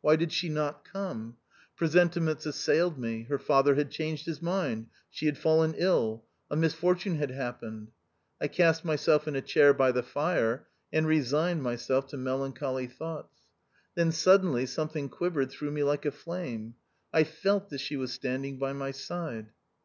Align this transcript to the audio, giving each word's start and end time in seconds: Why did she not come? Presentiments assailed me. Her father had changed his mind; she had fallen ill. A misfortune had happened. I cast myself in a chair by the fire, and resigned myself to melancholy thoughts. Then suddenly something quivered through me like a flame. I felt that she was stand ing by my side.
Why 0.00 0.16
did 0.16 0.32
she 0.32 0.48
not 0.48 0.84
come? 0.84 1.36
Presentiments 1.76 2.44
assailed 2.44 2.98
me. 2.98 3.22
Her 3.28 3.38
father 3.38 3.76
had 3.76 3.88
changed 3.88 4.26
his 4.26 4.42
mind; 4.42 4.88
she 5.08 5.26
had 5.26 5.38
fallen 5.38 5.74
ill. 5.78 6.24
A 6.50 6.56
misfortune 6.56 7.14
had 7.18 7.30
happened. 7.30 7.92
I 8.40 8.48
cast 8.48 8.84
myself 8.84 9.28
in 9.28 9.36
a 9.36 9.40
chair 9.40 9.72
by 9.72 9.92
the 9.92 10.02
fire, 10.02 10.66
and 10.92 11.06
resigned 11.06 11.62
myself 11.62 12.08
to 12.08 12.16
melancholy 12.16 12.88
thoughts. 12.88 13.42
Then 13.94 14.10
suddenly 14.10 14.66
something 14.66 15.08
quivered 15.08 15.50
through 15.52 15.70
me 15.70 15.84
like 15.84 16.04
a 16.04 16.10
flame. 16.10 16.74
I 17.12 17.22
felt 17.22 17.70
that 17.70 17.78
she 17.78 17.94
was 17.96 18.10
stand 18.12 18.44
ing 18.44 18.58
by 18.58 18.72
my 18.72 18.90
side. 18.90 19.52